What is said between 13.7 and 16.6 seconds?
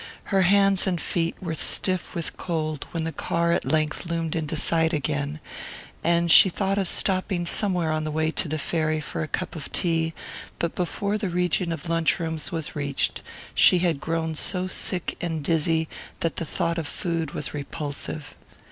had grown so sick and dizzy that the